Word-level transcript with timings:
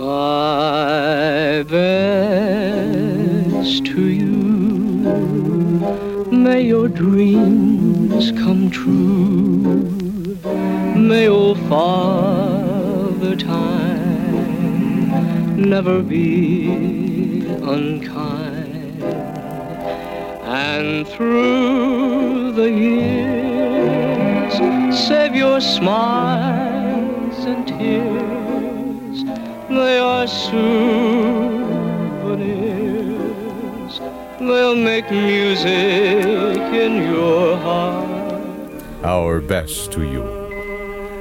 My 0.00 1.62
best 1.68 3.04
to 3.84 4.02
you. 4.06 4.38
May 6.32 6.62
your 6.62 6.88
dreams 6.88 8.32
come 8.32 8.70
true. 8.70 9.84
May 10.96 11.28
old 11.28 11.58
Father 11.68 13.36
Time 13.36 15.10
never 15.68 16.02
be 16.02 17.44
unkind. 17.76 19.02
And 20.64 21.06
through 21.08 22.52
the 22.52 22.70
years, 22.70 24.54
save 24.98 25.34
your 25.34 25.60
smiles 25.60 27.44
and 27.44 27.68
tears. 27.68 28.29
They 29.70 29.98
are 30.00 30.26
souvenirs. 30.26 31.60
They'll 34.40 34.74
make 34.74 35.08
music 35.12 36.58
in 36.74 37.04
your 37.12 37.56
heart. 37.56 38.82
Our 39.04 39.40
best 39.40 39.92
to 39.92 40.02
you. 40.02 40.24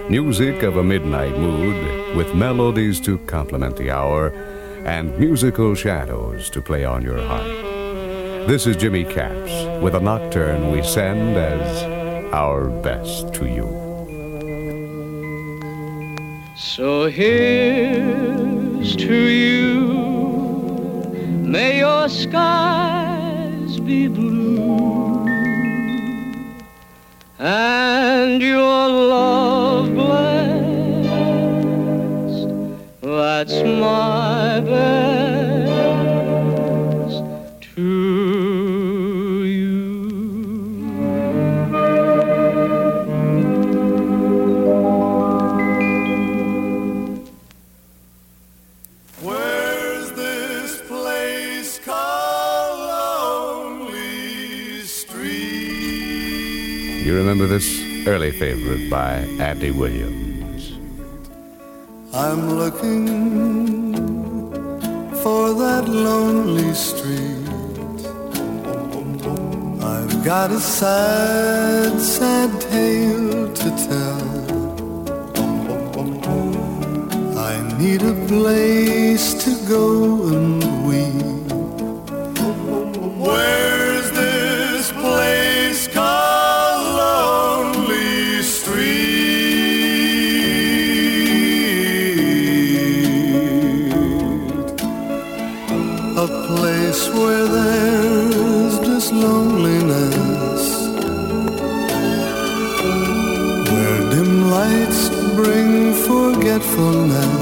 Music 0.09 0.63
of 0.63 0.77
a 0.77 0.83
midnight 0.83 1.37
mood 1.37 2.15
with 2.15 2.33
melodies 2.33 2.99
to 3.01 3.19
complement 3.19 3.77
the 3.77 3.91
hour 3.91 4.29
and 4.83 5.15
musical 5.19 5.75
shadows 5.75 6.49
to 6.49 6.59
play 6.59 6.83
on 6.85 7.03
your 7.03 7.21
heart. 7.21 7.45
This 8.47 8.65
is 8.65 8.77
Jimmy 8.77 9.03
Capps 9.03 9.83
with 9.83 9.93
a 9.93 9.99
nocturne 9.99 10.71
we 10.71 10.81
send 10.81 11.37
as 11.37 11.83
our 12.33 12.67
best 12.81 13.31
to 13.35 13.45
you. 13.45 13.88
So 16.61 17.07
here's 17.09 18.93
to 18.97 19.15
you. 19.15 19.87
May 21.41 21.77
your 21.79 22.09
skies 22.09 23.79
be 23.79 24.09
blue 24.09 25.25
and 27.39 28.41
your 28.41 28.89
love 28.89 29.93
blessed. 29.93 31.09
That's 33.03 33.63
my 33.63 34.59
best 34.59 35.28
You 57.05 57.15
remember 57.15 57.47
this 57.47 57.81
early 58.07 58.31
favorite 58.31 58.89
by 58.89 59.13
Andy 59.39 59.71
Williams. 59.71 60.73
I'm 62.13 62.57
looking 62.57 63.07
for 65.23 65.53
that 65.53 65.87
lonely 65.87 66.73
street. 66.73 67.47
I've 69.81 70.25
got 70.25 70.51
a 70.51 70.59
sad, 70.59 71.99
sad 72.01 72.61
tale 72.61 73.53
to 73.53 73.69
tell. 73.87 74.29
I 77.39 77.77
need 77.79 78.01
a 78.03 78.13
place 78.27 79.33
to 79.45 79.51
go 79.69 80.27
and 80.27 80.85
weep. 80.85 81.49
Where's 83.17 83.68
Where 106.79 107.38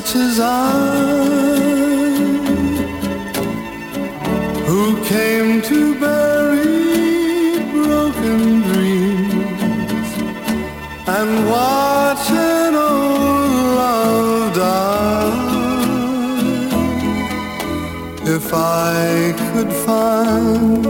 such 0.00 0.14
as 0.14 0.38
I 0.38 0.70
who 4.68 4.82
came 5.04 5.60
to 5.62 5.98
bury 5.98 7.58
broken 7.72 8.62
dreams 8.68 10.10
and 11.16 11.30
watch 11.50 12.30
an 12.30 12.74
old 12.76 13.50
love 13.80 14.54
die. 14.54 15.38
If 18.36 18.54
I 18.54 19.34
could 19.50 19.72
find 19.88 20.84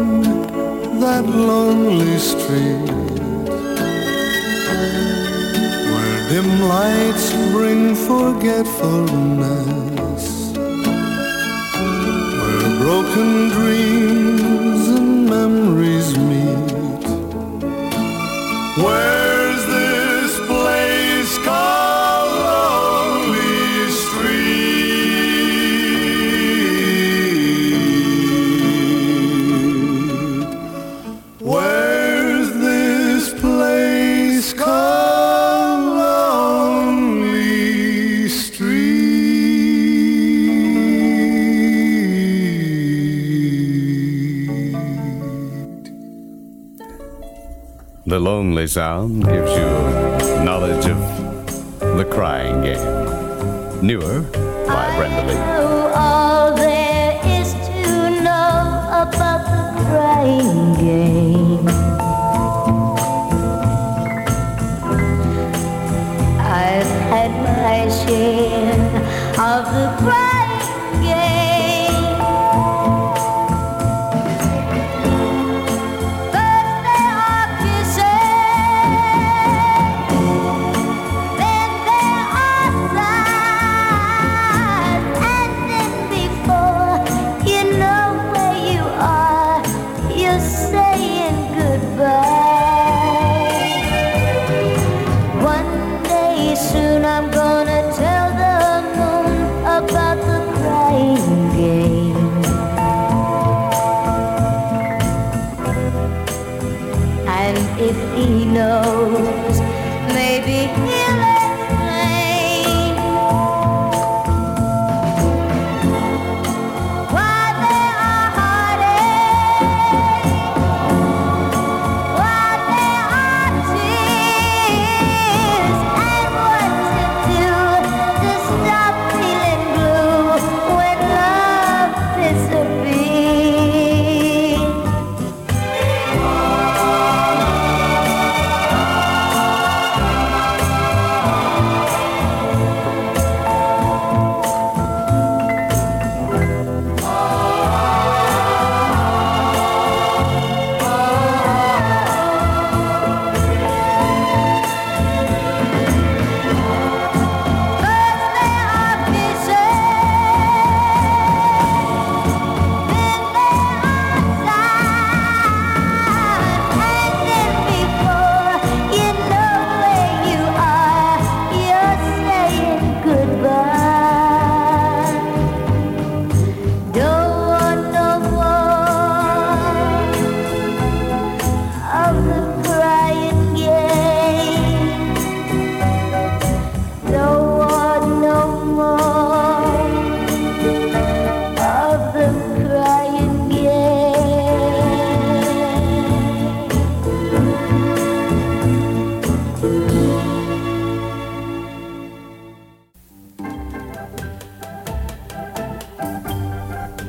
that 1.02 1.25
lonely 1.25 2.19
street 2.19 3.07
dim 6.28 6.61
lights 6.69 7.33
bring 7.53 7.94
forgetfulness, 7.94 10.53
where 12.39 12.71
broken 12.84 13.49
dreams 13.49 14.88
and 14.88 15.28
memories 15.28 16.17
meet. 16.19 17.05
Where's 18.84 19.28
lonely 48.38 48.69
sound 48.69 49.25
gives 49.25 49.50
you 49.50 50.44
knowledge 50.44 50.87
of 50.87 50.99
the 51.96 52.05
crying 52.08 52.62
game. 52.62 53.85
Newer 53.85 54.20
by 54.64 54.96
Brenda 54.96 55.26
Lee. 55.26 55.57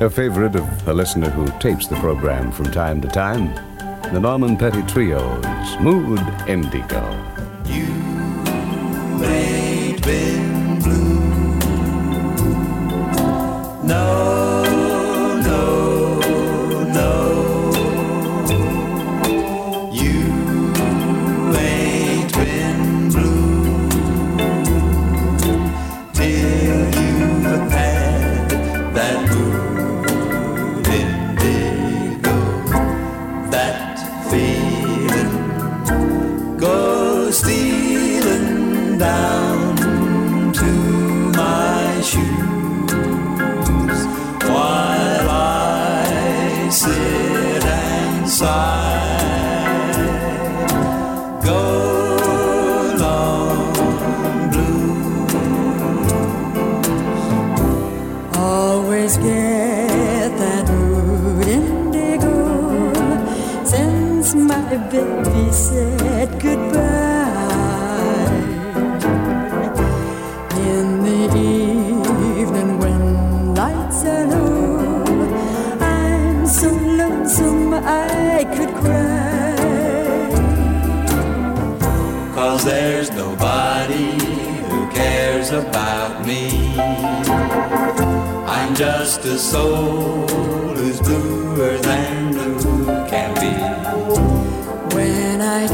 a 0.02 0.10
favorite 0.10 0.56
of 0.56 0.88
a 0.88 0.94
listener 0.94 1.30
who 1.30 1.46
tapes 1.60 1.88
the 1.88 1.96
program 1.98 2.54
from 2.54 2.72
time 2.72 3.02
to 3.02 3.08
time, 3.10 3.54
the 4.14 4.20
Norman 4.20 4.56
Petty 4.56 4.82
Trio's 4.84 5.78
"Mood 5.82 6.22
Indigo. 6.48 7.19
just 88.80 89.26
a 89.26 89.38
soul 89.38 90.26
who's 90.74 91.02
bluer 91.02 91.78
than 91.80 92.32
blue 92.32 92.86
can 93.10 93.34
be. 93.36 93.52
When 94.96 95.42
I 95.42 95.68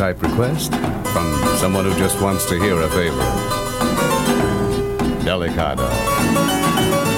type 0.00 0.22
request 0.22 0.72
from 1.12 1.30
someone 1.58 1.84
who 1.84 1.94
just 1.98 2.22
wants 2.22 2.46
to 2.46 2.58
hear 2.58 2.80
a 2.80 2.88
favor. 2.88 3.20
Delicado. 5.22 7.09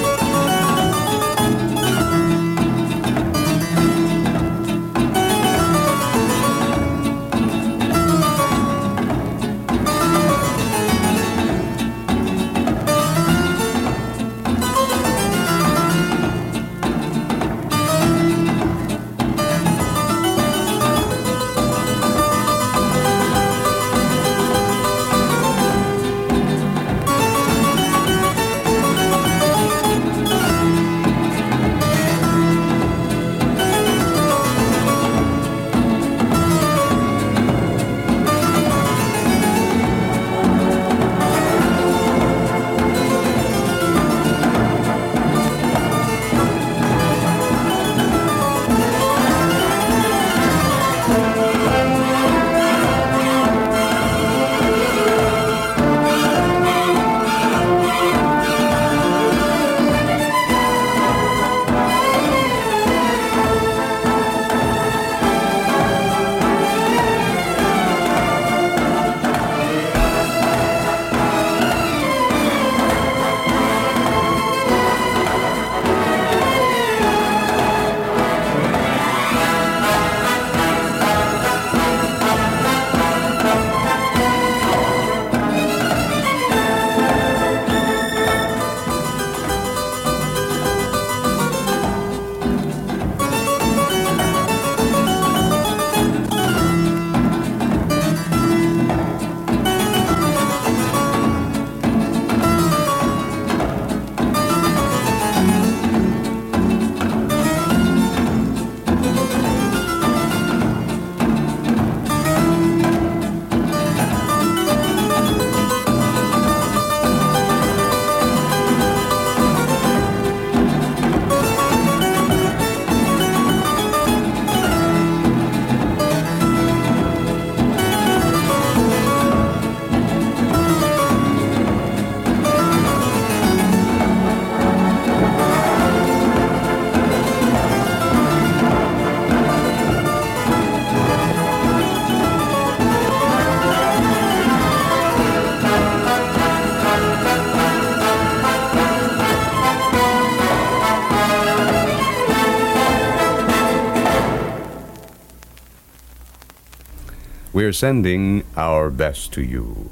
We're 157.73 157.77
sending 157.77 158.43
our 158.55 158.91
best 158.91 159.33
to 159.33 159.41
you. 159.41 159.89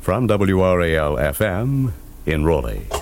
From 0.00 0.26
WRAL 0.26 1.14
FM 1.16 1.92
in 2.26 2.44
Raleigh. 2.44 2.97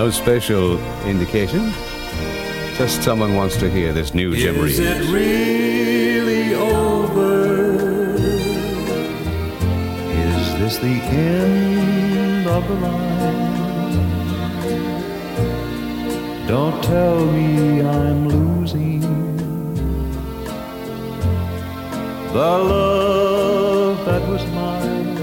No 0.00 0.08
special 0.08 0.78
indication. 1.04 1.74
Just 2.78 3.02
someone 3.02 3.34
wants 3.34 3.58
to 3.58 3.68
hear 3.68 3.92
this 3.92 4.14
new 4.14 4.34
Jim 4.34 4.56
Is 4.56 4.62
Reeves. 4.62 4.78
it 4.78 5.12
really 5.12 6.54
over? 6.54 8.14
Is 10.24 10.54
this 10.58 10.78
the 10.78 10.86
end 10.86 12.46
of 12.48 12.66
the 12.66 12.74
line? 12.76 13.98
Don't 16.48 16.82
tell 16.82 17.26
me 17.26 17.82
I'm 17.82 18.26
losing 18.26 19.02
the 22.32 22.52
love 22.72 24.02
that 24.06 24.26
was 24.26 24.46
mine. 24.46 25.18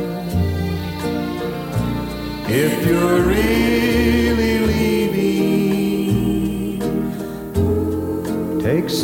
If 2.47 2.85
you're 2.85 3.23
really 3.23 3.66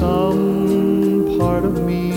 some 0.03 1.38
part 1.39 1.63
of 1.63 1.75
me. 1.89 2.12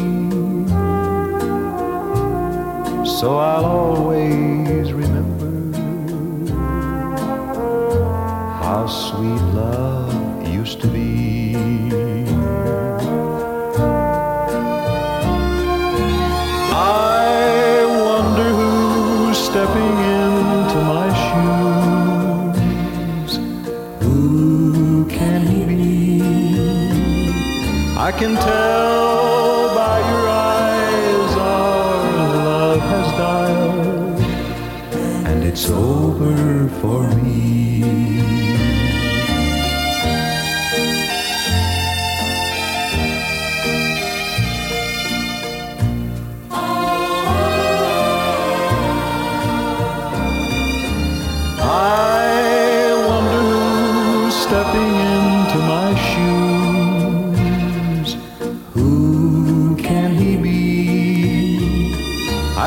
So 3.19 3.29
I'll 3.39 3.65
always 3.65 4.06
I 28.17 28.19
can 28.19 28.35
tell 28.35 28.96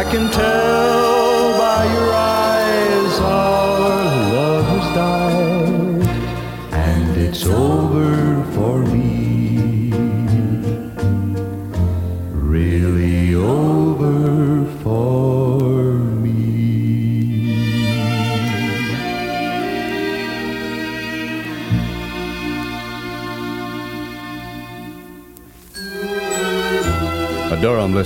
can 0.10 0.32
tell 0.32 0.59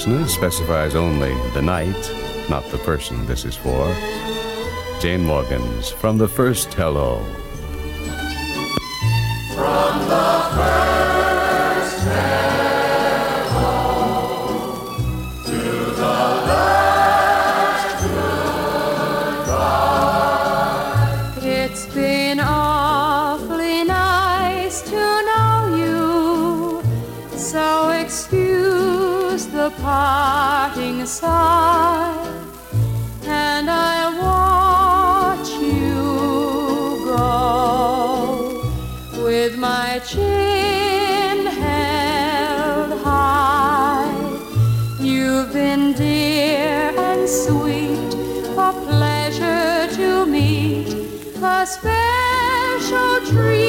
listener 0.06 0.28
specifies 0.28 0.96
only 0.96 1.34
the 1.54 1.62
night, 1.62 2.12
not 2.50 2.66
the 2.72 2.78
person 2.80 3.26
this 3.26 3.46
is 3.46 3.56
for. 3.56 3.88
Jane 5.00 5.24
Morgan's 5.24 5.92
From 5.92 6.18
the 6.18 6.28
First 6.28 6.74
Hello. 6.74 7.26
Special 53.26 53.63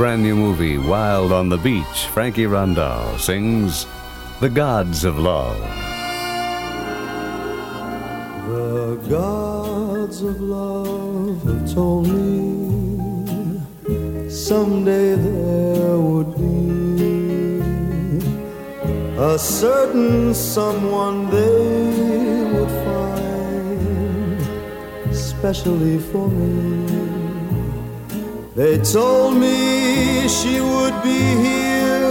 brand 0.00 0.22
new 0.22 0.34
movie 0.34 0.78
Wild 0.78 1.30
on 1.30 1.50
the 1.50 1.58
Beach, 1.58 2.06
Frankie 2.14 2.46
Randall 2.46 3.18
sings 3.18 3.86
The 4.40 4.48
Gods 4.48 5.04
of 5.04 5.18
Love. 5.18 5.60
The 8.48 8.96
gods 9.10 10.22
of 10.22 10.40
love 10.40 11.42
have 11.44 11.74
told 11.74 12.08
me 12.08 13.60
someday 14.30 15.16
there 15.16 15.98
would 15.98 16.34
be 16.34 17.50
a 19.18 19.38
certain 19.38 20.32
someone 20.32 21.28
they 21.28 22.44
would 22.54 22.70
find 22.86 24.40
specially 25.14 25.98
for 25.98 26.26
me. 26.28 26.86
They 28.54 28.78
told 28.78 29.36
me 29.36 29.79
she 30.28 30.60
would 30.60 31.02
be 31.02 31.20
here 31.46 32.06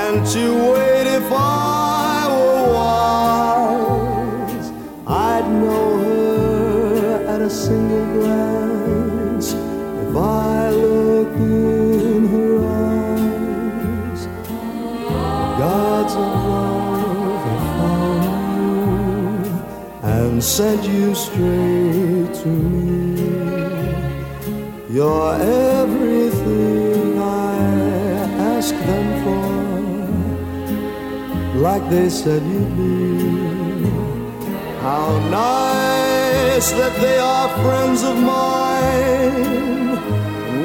and 0.00 0.26
to 0.26 0.72
wait 0.72 1.06
if 1.06 1.28
I 1.32 2.28
were 2.34 2.72
wise. 2.78 4.68
I'd 5.06 5.46
know 5.60 5.98
her 5.98 7.26
at 7.26 7.40
a 7.42 7.50
single 7.50 8.06
glance 8.14 9.52
if 9.52 10.16
I 10.16 10.70
look 10.70 11.34
in 11.36 12.28
her 12.34 12.54
eyes. 12.86 14.22
Gods 15.58 16.14
love 16.14 17.44
found 17.78 18.22
you 18.56 18.78
and 20.02 20.42
sent 20.42 20.84
you 20.84 21.14
straight 21.14 22.32
to 22.42 22.48
me. 22.48 22.98
You're 24.90 25.36
I 25.44 26.07
ask 28.68 28.86
them 28.86 29.08
for, 29.24 29.48
like 31.58 31.84
they 31.90 32.08
said 32.10 32.42
you'd 32.42 32.76
be. 32.76 33.88
How 34.80 35.18
nice 35.30 36.70
that 36.72 36.94
they 37.00 37.18
are 37.18 37.48
friends 37.62 38.02
of 38.02 38.16
mine. 38.16 39.90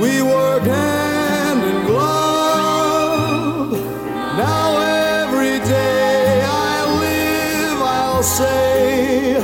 We 0.02 0.22
work 0.22 0.64
hand 0.64 1.64
in 1.64 1.86
glove. 1.86 3.72
Now 4.38 4.78
every 5.22 5.60
day 5.60 6.44
I 6.46 6.86
live, 7.06 7.82
I'll 7.82 8.24
say, 8.24 9.40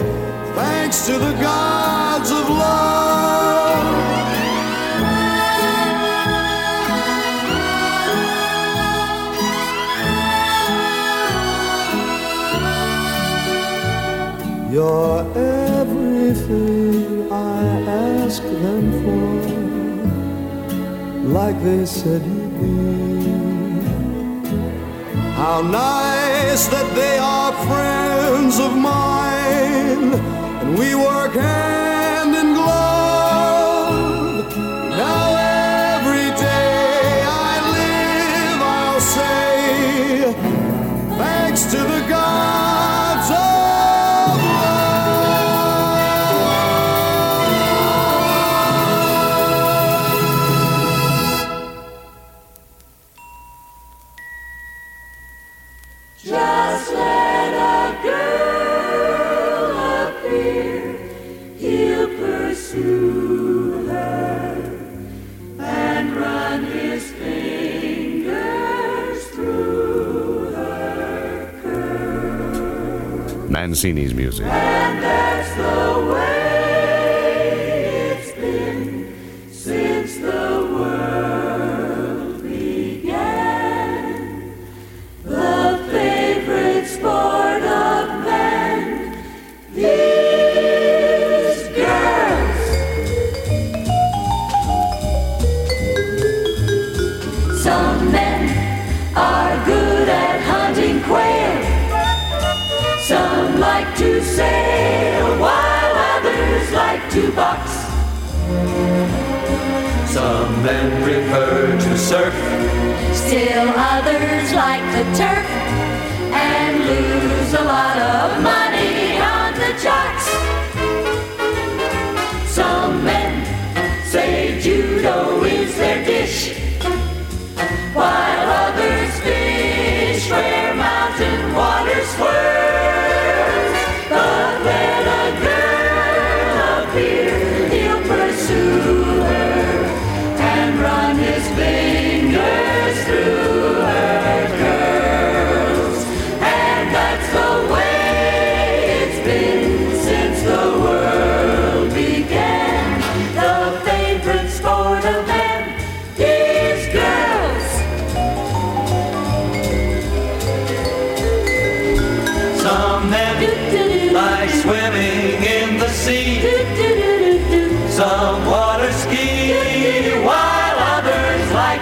thanks 0.56 1.06
to 1.08 1.14
the 1.14 1.34
gods 1.42 2.32
of 2.32 2.50
love. 2.50 2.99
Them 18.62 18.86
for, 19.02 19.32
like 21.40 21.58
they 21.64 21.86
said 21.86 22.22
you'd 22.22 22.60
be. 22.60 22.76
How 25.42 25.62
nice 25.62 26.68
that 26.68 26.88
they 26.96 27.18
are 27.18 27.54
friends 27.68 28.60
of 28.60 28.76
mine, 28.76 30.14
and 30.62 30.78
we 30.78 30.96
work 30.96 31.34
hand 31.34 31.89
Mancini's 73.60 74.14
music. 74.14 74.46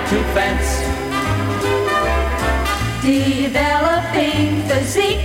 To 0.09 0.23
fence. 0.33 0.71
Developing 3.03 4.61
physique, 4.69 5.19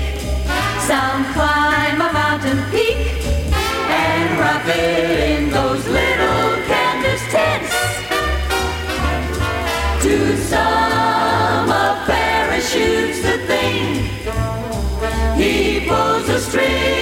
some 0.89 1.25
climb 1.35 2.01
a 2.01 2.13
mountain 2.13 2.59
peak 2.73 2.99
and 3.87 4.41
rough 4.41 4.69
it 4.69 5.39
in 5.39 5.51
those 5.51 5.87
little 5.87 6.49
canvas 6.67 7.23
tents. 7.31 7.75
To 10.03 10.37
some, 10.51 11.71
a 11.71 12.03
parachute's 12.05 13.23
the 13.23 13.39
thing. 13.47 14.11
He 15.37 15.87
pulls 15.87 16.29
a 16.29 16.41
string 16.41 17.02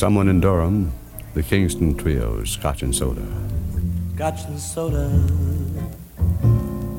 someone 0.00 0.28
in 0.28 0.40
Durham, 0.40 0.90
the 1.34 1.42
Kingston 1.42 1.94
Trio, 1.94 2.42
Scotch 2.44 2.80
and 2.80 2.94
Soda. 2.94 3.20
Scotch 4.14 4.46
and 4.46 4.58
soda, 4.58 5.10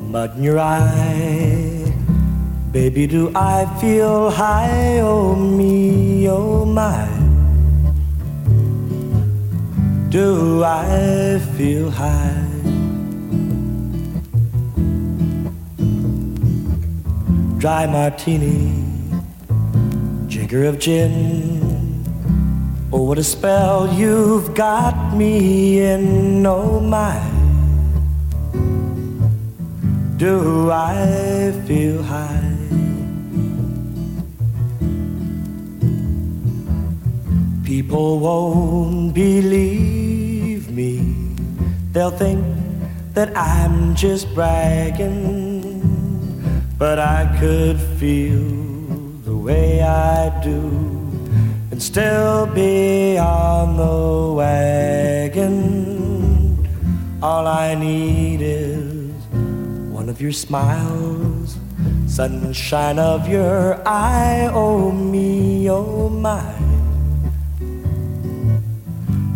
mud 0.02 0.36
in 0.36 0.44
your 0.44 0.60
eye. 0.60 1.92
Baby, 2.70 3.08
do 3.08 3.32
I 3.34 3.66
feel 3.80 4.30
high? 4.30 5.00
Oh, 5.00 5.34
me, 5.34 6.28
oh, 6.28 6.64
my. 6.64 7.08
Do 10.10 10.62
I 10.62 11.40
feel 11.56 11.90
high? 11.90 12.46
Dry 17.58 17.86
martini, 17.86 18.70
jigger 20.28 20.66
of 20.68 20.78
gin. 20.78 21.71
What 23.12 23.18
a 23.18 23.24
spell 23.24 23.92
you've 23.92 24.54
got 24.54 25.14
me 25.14 25.82
in, 25.82 26.46
oh 26.46 26.80
my. 26.80 27.20
Do 30.16 30.70
I 30.70 31.52
feel 31.66 32.02
high? 32.02 32.56
People 37.66 38.18
won't 38.18 39.12
believe 39.12 40.70
me. 40.70 41.34
They'll 41.92 42.10
think 42.10 42.42
that 43.12 43.36
I'm 43.36 43.94
just 43.94 44.34
bragging. 44.34 45.60
But 46.78 46.98
I 46.98 47.36
could 47.38 47.78
feel 47.78 48.40
the 49.26 49.36
way 49.36 49.82
I 49.82 50.30
do 50.42 51.01
still 51.82 52.46
be 52.46 53.18
on 53.18 53.76
the 53.76 54.32
wagon. 54.36 55.58
All 57.20 57.46
I 57.48 57.74
need 57.74 58.40
is 58.40 59.10
one 59.90 60.08
of 60.08 60.20
your 60.20 60.30
smiles, 60.30 61.58
sunshine 62.06 63.00
of 63.00 63.28
your 63.28 63.82
eye. 63.84 64.48
Oh, 64.54 64.92
me, 64.92 65.68
oh, 65.68 66.08
my. 66.08 66.54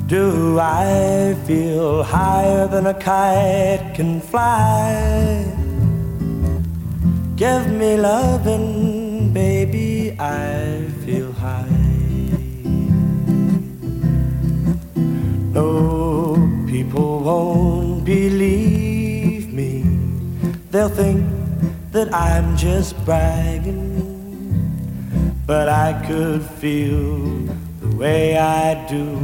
Do 0.06 0.60
I 0.60 1.34
feel 1.46 2.04
higher 2.04 2.68
than 2.68 2.86
a 2.86 2.94
kite 2.94 3.92
can 3.96 4.20
fly? 4.20 5.44
Give 7.34 7.66
me 7.72 7.96
lovin', 7.96 9.32
baby, 9.32 10.14
I 10.20 10.86
feel 11.04 11.32
high. 11.32 11.75
No, 15.56 16.36
people 16.66 17.20
won't 17.20 18.04
believe 18.04 19.50
me. 19.54 19.84
They'll 20.70 20.90
think 20.90 21.24
that 21.92 22.12
I'm 22.12 22.58
just 22.58 22.92
bragging. 23.06 23.96
But 25.46 25.70
I 25.70 25.94
could 26.06 26.42
feel 26.60 27.08
the 27.80 27.96
way 27.96 28.36
I 28.36 28.86
do 28.86 29.18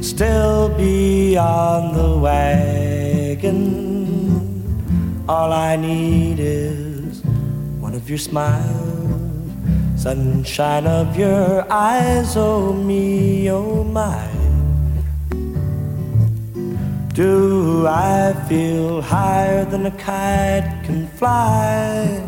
still 0.00 0.70
be 0.70 1.36
on 1.36 1.94
the 1.94 2.18
wagon. 2.18 3.60
All 5.28 5.52
I 5.52 5.76
need 5.76 6.40
is 6.40 7.22
one 7.78 7.94
of 7.94 8.10
your 8.10 8.18
smiles, 8.18 9.52
sunshine 9.94 10.88
of 10.88 11.16
your 11.16 11.64
eyes, 11.70 12.36
oh 12.36 12.72
me, 12.72 13.48
oh 13.52 13.84
my. 13.84 14.37
Do 17.18 17.84
I 17.88 18.32
feel 18.48 19.02
higher 19.02 19.64
than 19.64 19.86
a 19.86 19.90
kite 19.90 20.84
can 20.84 21.08
fly? 21.18 22.22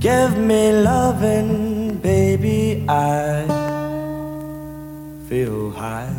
Give 0.00 0.38
me 0.38 0.72
loving, 0.72 1.98
baby, 1.98 2.82
I 2.88 3.44
feel 5.28 5.70
high. 5.72 6.16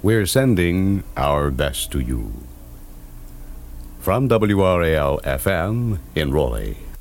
We're 0.00 0.26
sending 0.26 1.02
our 1.16 1.50
best 1.50 1.90
to 1.90 1.98
you. 1.98 2.30
From 3.98 4.28
WRAL 4.28 5.18
FM 5.26 5.98
in 6.14 6.30
Raleigh. 6.30 6.91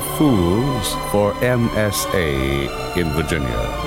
Of 0.00 0.18
Fools, 0.18 0.94
for 1.10 1.32
MSA 1.34 2.96
in 2.96 3.08
Virginia. 3.12 3.79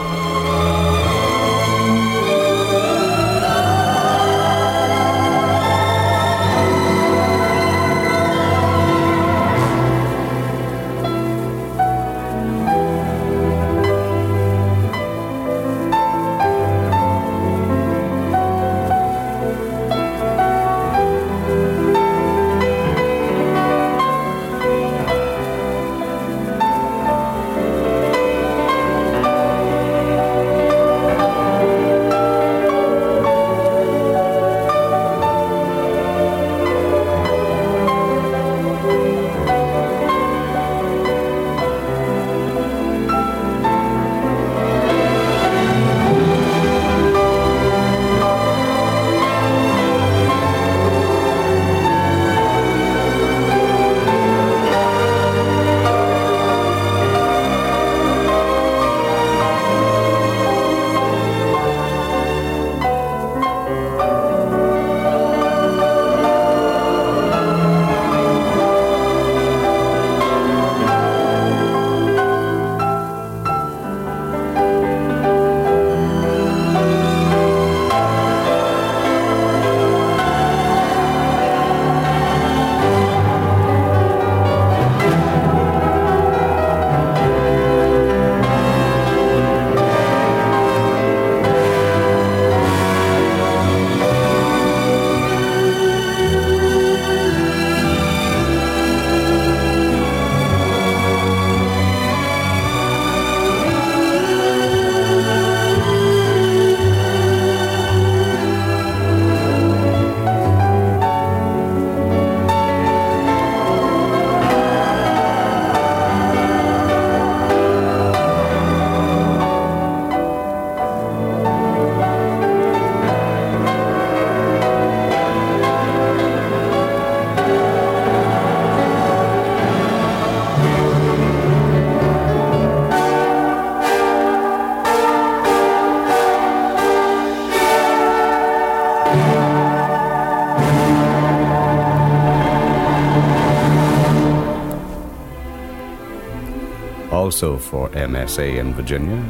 Also 147.43 147.57
for 147.57 147.89
MSA 147.89 148.57
in 148.57 148.73
Virginia. 148.73 149.21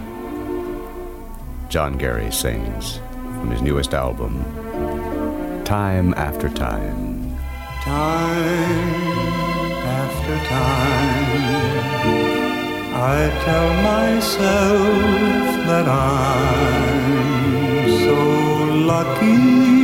John 1.67 1.97
Gary 1.97 2.31
sings 2.31 2.99
from 3.39 3.49
his 3.49 3.61
newest 3.63 3.95
album, 3.95 4.43
Time 5.65 6.13
After 6.13 6.47
Time. 6.49 7.35
Time 7.81 9.03
after 10.05 10.37
time, 10.47 11.41
I 12.93 13.29
tell 13.45 13.69
myself 13.91 14.87
that 15.67 15.87
I'm 15.87 16.69
so 18.05 18.17
lucky 18.91 19.82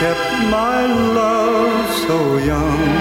kept 0.00 0.32
my 0.48 0.86
love 0.86 1.90
so 2.06 2.36
young, 2.38 2.97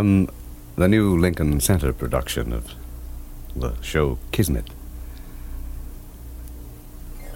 From 0.00 0.30
the 0.76 0.88
new 0.88 1.18
Lincoln 1.18 1.60
Center 1.60 1.92
production 1.92 2.54
of 2.54 2.72
the 3.54 3.74
show 3.82 4.16
Kismet. 4.32 4.70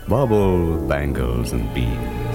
Baubles, 0.09 0.89
bangles, 0.89 1.53
and 1.53 1.75
beads. 1.75 2.34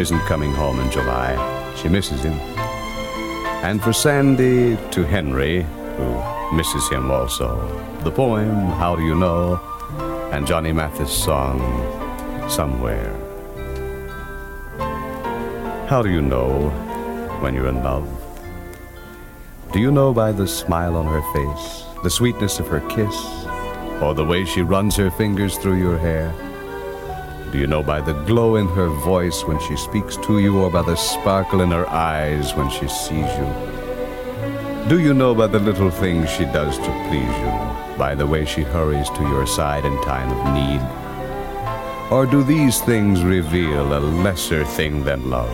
Isn't 0.00 0.20
coming 0.20 0.50
home 0.52 0.80
in 0.80 0.90
July. 0.90 1.36
She 1.76 1.88
misses 1.88 2.22
him. 2.22 2.32
And 3.62 3.82
for 3.82 3.92
Sandy 3.92 4.78
to 4.92 5.04
Henry, 5.04 5.62
who 5.96 6.56
misses 6.56 6.88
him 6.88 7.10
also. 7.10 7.50
The 8.02 8.10
poem, 8.10 8.50
How 8.80 8.96
Do 8.96 9.02
You 9.02 9.14
Know? 9.14 9.60
and 10.32 10.46
Johnny 10.46 10.72
Mathis' 10.72 11.12
song, 11.12 11.60
Somewhere. 12.48 13.12
How 15.86 16.00
do 16.02 16.10
you 16.10 16.22
know 16.22 16.70
when 17.40 17.54
you're 17.54 17.68
in 17.68 17.82
love? 17.82 18.08
Do 19.72 19.80
you 19.80 19.90
know 19.92 20.14
by 20.14 20.32
the 20.32 20.48
smile 20.48 20.96
on 20.96 21.06
her 21.06 21.22
face, 21.34 21.84
the 22.02 22.10
sweetness 22.10 22.58
of 22.58 22.68
her 22.68 22.80
kiss, 22.88 23.16
or 24.00 24.14
the 24.14 24.24
way 24.24 24.46
she 24.46 24.62
runs 24.62 24.96
her 24.96 25.10
fingers 25.10 25.58
through 25.58 25.78
your 25.78 25.98
hair? 25.98 26.32
Do 27.52 27.58
you 27.58 27.66
know 27.66 27.82
by 27.82 28.00
the 28.00 28.12
glow 28.12 28.54
in 28.56 28.68
her 28.68 28.88
voice 28.88 29.42
when 29.44 29.58
she 29.58 29.76
speaks 29.76 30.16
to 30.18 30.38
you, 30.38 30.56
or 30.60 30.70
by 30.70 30.82
the 30.82 30.94
sparkle 30.94 31.62
in 31.62 31.72
her 31.72 31.88
eyes 31.90 32.54
when 32.54 32.70
she 32.70 32.86
sees 32.86 33.26
you? 33.26 34.88
Do 34.88 35.00
you 35.00 35.12
know 35.12 35.34
by 35.34 35.48
the 35.48 35.58
little 35.58 35.90
things 35.90 36.30
she 36.30 36.44
does 36.44 36.78
to 36.78 36.90
please 37.08 37.36
you, 37.42 37.98
by 37.98 38.14
the 38.14 38.26
way 38.26 38.44
she 38.44 38.62
hurries 38.62 39.10
to 39.10 39.22
your 39.22 39.48
side 39.48 39.84
in 39.84 40.00
time 40.02 40.30
of 40.30 40.54
need? 40.54 40.80
Or 42.12 42.24
do 42.24 42.44
these 42.44 42.80
things 42.82 43.24
reveal 43.24 43.98
a 43.98 44.00
lesser 44.22 44.64
thing 44.64 45.02
than 45.02 45.28
love, 45.28 45.50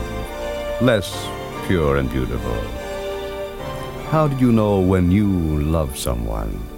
less 0.83 1.27
pure 1.67 1.97
and 1.97 2.11
beautiful? 2.11 2.61
How 4.11 4.29
do 4.29 4.37
you 4.37 4.53
know 4.53 4.81
when 4.81 5.11
you 5.11 5.29
love 5.63 5.97
someone? 5.97 6.76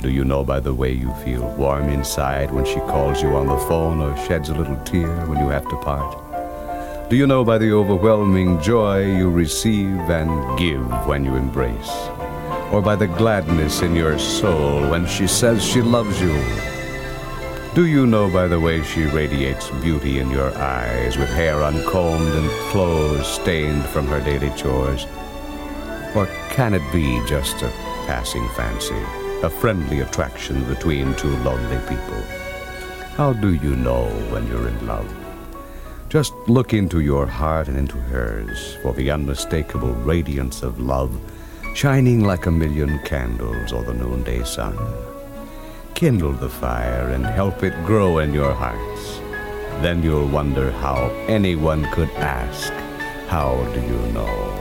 Do 0.00 0.10
you 0.10 0.24
know 0.24 0.42
by 0.44 0.60
the 0.60 0.74
way 0.74 0.92
you 0.92 1.12
feel 1.24 1.46
warm 1.56 1.88
inside 1.88 2.50
when 2.50 2.64
she 2.64 2.80
calls 2.80 3.22
you 3.22 3.36
on 3.36 3.46
the 3.46 3.58
phone 3.68 4.00
or 4.00 4.16
sheds 4.26 4.48
a 4.48 4.54
little 4.54 4.76
tear 4.84 5.26
when 5.26 5.38
you 5.38 5.48
have 5.48 5.68
to 5.68 5.76
part? 5.76 7.08
Do 7.08 7.16
you 7.16 7.26
know 7.26 7.44
by 7.44 7.58
the 7.58 7.72
overwhelming 7.72 8.60
joy 8.60 9.04
you 9.04 9.30
receive 9.30 10.00
and 10.10 10.58
give 10.58 11.06
when 11.06 11.24
you 11.24 11.36
embrace? 11.36 11.90
Or 12.72 12.80
by 12.80 12.96
the 12.96 13.06
gladness 13.06 13.82
in 13.82 13.94
your 13.94 14.18
soul 14.18 14.88
when 14.90 15.06
she 15.06 15.26
says 15.26 15.62
she 15.62 15.82
loves 15.82 16.20
you? 16.20 16.34
Do 17.74 17.86
you 17.86 18.06
know 18.06 18.30
by 18.30 18.48
the 18.48 18.60
way 18.60 18.82
she 18.82 19.04
radiates 19.04 19.70
beauty 19.82 20.18
in 20.18 20.30
your 20.30 20.56
eyes 20.58 21.16
with 21.16 21.28
hair 21.28 21.62
uncombed 21.62 22.32
and 22.34 22.50
clothes 22.70 23.26
stained 23.26 23.84
from 23.86 24.06
her 24.08 24.20
daily 24.20 24.50
chores? 24.56 25.06
Or 26.16 26.26
can 26.50 26.74
it 26.74 26.92
be 26.92 27.22
just 27.26 27.62
a 27.62 27.68
passing 28.06 28.48
fancy, 28.50 29.21
a 29.42 29.50
friendly 29.50 30.00
attraction 30.00 30.64
between 30.64 31.14
two 31.14 31.36
lonely 31.38 31.78
people? 31.88 32.22
How 33.16 33.32
do 33.32 33.54
you 33.54 33.74
know 33.76 34.06
when 34.30 34.46
you're 34.48 34.68
in 34.68 34.86
love? 34.86 35.12
Just 36.08 36.32
look 36.46 36.72
into 36.72 37.00
your 37.00 37.26
heart 37.26 37.68
and 37.68 37.76
into 37.76 37.96
hers 37.96 38.76
for 38.82 38.92
the 38.92 39.10
unmistakable 39.10 39.92
radiance 39.92 40.62
of 40.62 40.78
love 40.80 41.18
shining 41.74 42.22
like 42.22 42.46
a 42.46 42.50
million 42.50 42.98
candles 43.00 43.72
or 43.72 43.82
the 43.82 43.94
noonday 43.94 44.44
sun. 44.44 44.76
Kindle 45.94 46.32
the 46.32 46.48
fire 46.48 47.08
and 47.10 47.24
help 47.24 47.62
it 47.62 47.74
grow 47.84 48.18
in 48.18 48.32
your 48.32 48.52
hearts. 48.52 49.18
Then 49.80 50.02
you'll 50.02 50.28
wonder 50.28 50.70
how 50.70 51.06
anyone 51.28 51.84
could 51.92 52.10
ask, 52.10 52.72
How 53.28 53.56
do 53.72 53.80
you 53.80 54.12
know? 54.12 54.51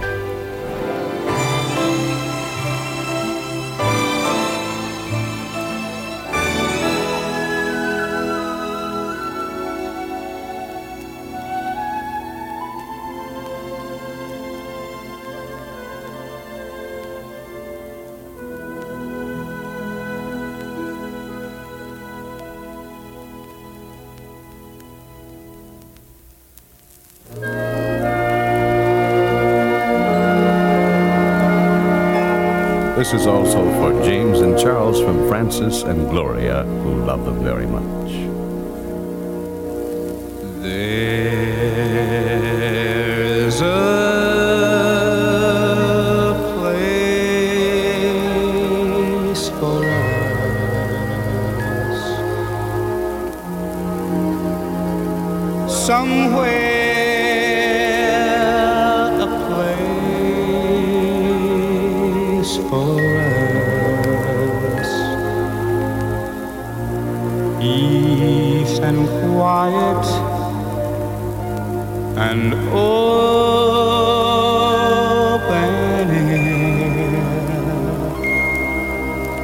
And 35.62 36.10
Gloria, 36.10 36.64
who 36.64 37.06
love 37.06 37.24
them 37.24 37.44
very 37.44 37.61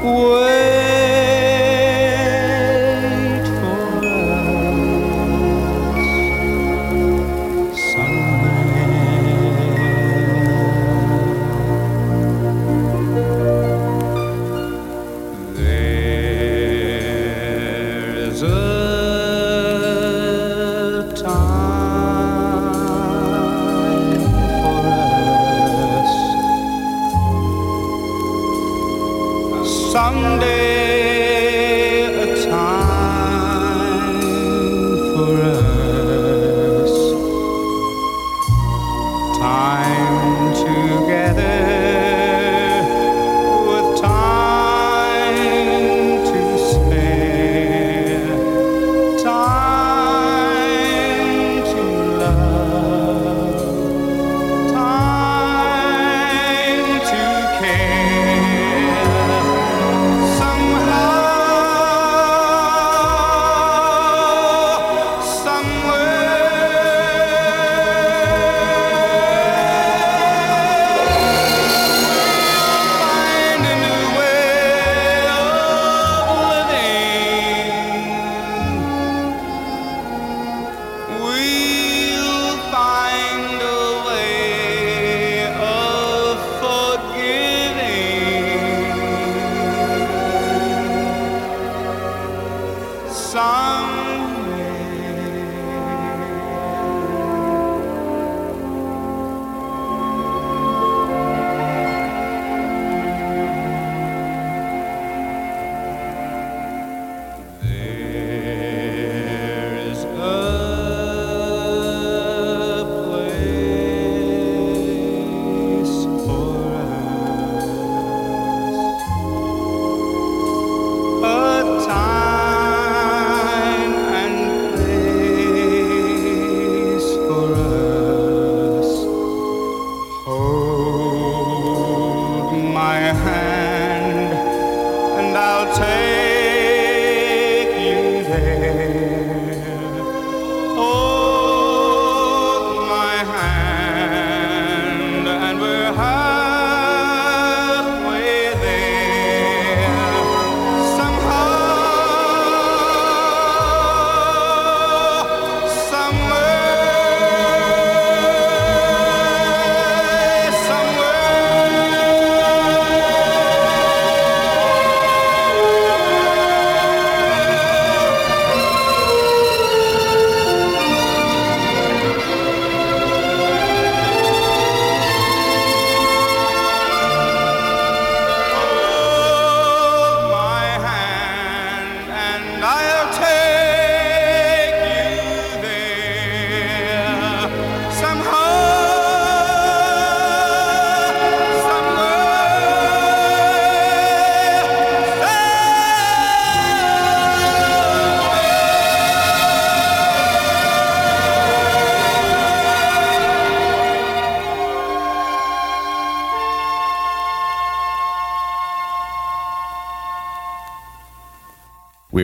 Wait 0.08 0.47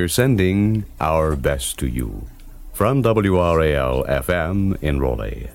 We're 0.04 0.10
sending 0.10 0.84
our 1.00 1.38
best 1.38 1.80
to 1.80 1.88
you. 1.88 2.28
From 2.74 3.04
WRAL 3.04 4.04
FM 4.06 4.76
in 4.84 5.00
Raleigh. 5.00 5.48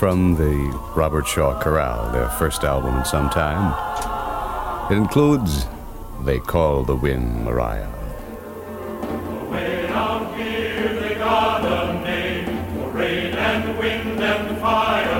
from 0.00 0.34
the 0.34 0.56
Robert 0.96 1.28
Shaw 1.28 1.60
Chorale, 1.60 2.10
their 2.10 2.30
first 2.30 2.64
album 2.64 2.96
in 2.96 3.04
some 3.04 3.28
time. 3.28 3.74
It 4.90 4.96
includes 4.96 5.66
They 6.24 6.38
Call 6.38 6.84
the 6.84 6.96
Wind 6.96 7.44
Maria. 7.44 7.86
Away 9.42 9.88
out 9.88 10.34
here 10.36 10.98
they 11.00 11.16
got 11.16 11.66
a 11.66 12.00
name 12.02 12.46
for 12.72 12.90
rain 12.92 13.34
and 13.34 13.78
wind 13.78 14.22
and 14.22 14.58
fire. 14.58 15.19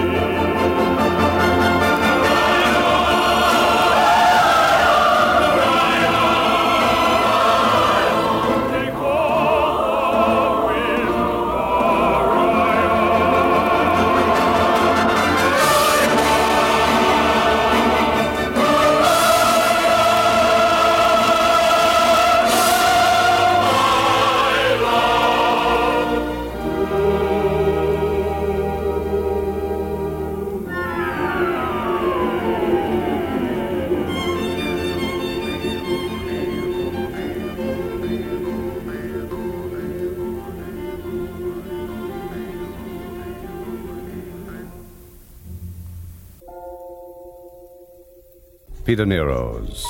Peter 48.91 49.05
Nero's. 49.05 49.85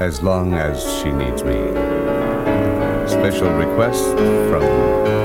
As 0.00 0.22
long 0.22 0.52
as 0.52 0.84
she 0.98 1.10
needs 1.10 1.42
me. 1.42 1.56
Special 3.08 3.48
request 3.54 4.04
from 4.50 5.15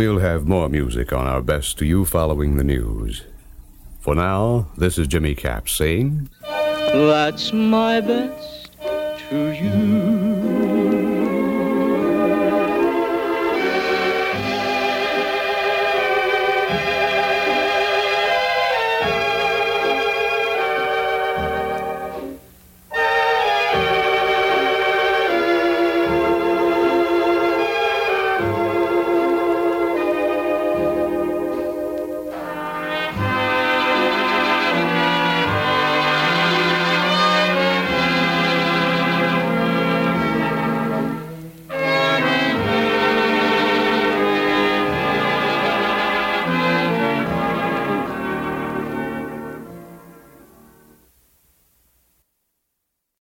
We'll 0.00 0.20
have 0.20 0.48
more 0.48 0.70
music 0.70 1.12
on 1.12 1.26
our 1.26 1.42
best 1.42 1.76
to 1.76 1.84
you 1.84 2.06
following 2.06 2.56
the 2.56 2.64
news. 2.64 3.24
For 3.98 4.14
now, 4.14 4.70
this 4.78 4.96
is 4.96 5.06
Jimmy 5.06 5.34
Capps 5.34 5.76
saying, 5.76 6.30
That's 6.40 7.52
my 7.52 8.00
best 8.00 8.70
to 9.28 9.50
you. 9.50 10.09